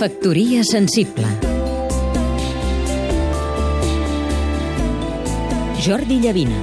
[0.00, 1.26] Factoria sensible.
[5.78, 6.56] Jordi Llavina,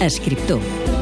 [0.00, 1.01] escriptor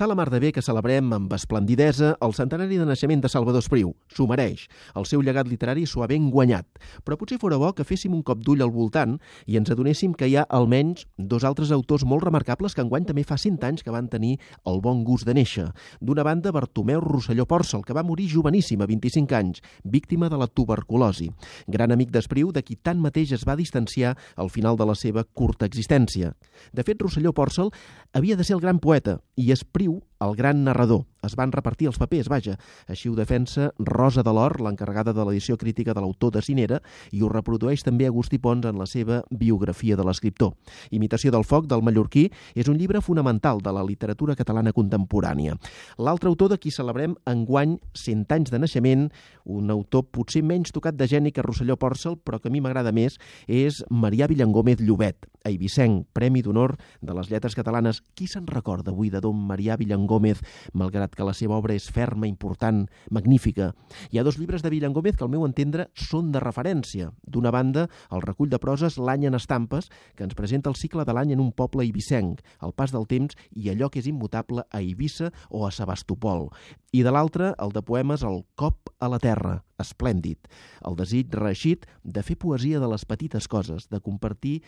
[0.00, 3.60] està la mar de bé que celebrem amb esplendidesa el centenari de naixement de Salvador
[3.60, 3.90] Espriu.
[4.08, 4.62] S'ho mereix.
[4.96, 6.64] El seu llegat literari s'ho ha ben guanyat.
[7.04, 10.24] Però potser fora bo que féssim un cop d'ull al voltant i ens adonéssim que
[10.24, 13.92] hi ha almenys dos altres autors molt remarcables que enguany també fa 100 anys que
[13.92, 15.66] van tenir el bon gust de néixer.
[16.00, 20.48] D'una banda, Bartomeu Rosselló Pòrcel, que va morir joveníssim a 25 anys, víctima de la
[20.48, 21.28] tuberculosi.
[21.68, 25.68] Gran amic d'Espriu, de qui tanmateix es va distanciar al final de la seva curta
[25.68, 26.32] existència.
[26.72, 27.68] De fet, Rosselló Pòrcel
[28.16, 31.06] havia de ser el gran poeta i Espriu Espriu, el gran narrador.
[31.22, 32.54] Es van repartir els papers, vaja.
[32.88, 36.78] Així ho defensa Rosa de l'Or, l'encarregada de l'edició crítica de l'autor de Cinera,
[37.12, 40.54] i ho reprodueix també Agustí Pons en la seva biografia de l'escriptor.
[40.96, 45.58] Imitació del foc, del mallorquí, és un llibre fonamental de la literatura catalana contemporània.
[45.98, 49.08] L'altre autor de qui celebrem enguany 100 anys de naixement,
[49.44, 52.92] un autor potser menys tocat de geni que Rosselló Pòrcel, però que a mi m'agrada
[52.96, 58.00] més, és Marià Villangómez Llobet, eivissenc, Premi d'Honor de les Lletres Catalanes.
[58.16, 59.76] Qui se'n recorda avui de Don Marià Adrià
[60.10, 60.42] Villangómez,
[60.74, 63.70] malgrat que la seva obra és ferma, important, magnífica.
[64.10, 67.12] Hi ha dos llibres de Villangómez que, al meu entendre, són de referència.
[67.22, 71.14] D'una banda, el recull de proses L'any en estampes, que ens presenta el cicle de
[71.14, 74.82] l'any en un poble eivissenc, el pas del temps i allò que és immutable a
[74.82, 76.48] Eivissa o a Sebastopol.
[76.90, 80.50] I de l'altra, el de poemes El cop a la terra, esplèndid.
[80.86, 84.60] El desig reeixit de fer poesia de les petites coses, de compartir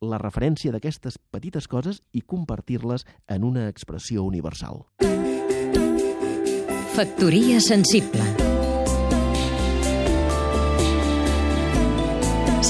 [0.00, 4.84] la referència d'aquestes petites coses i compartir-les en una expressió universal.
[6.96, 8.24] Factoria sensible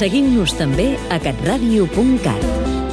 [0.01, 2.90] Seguim-nos també a catradio.cat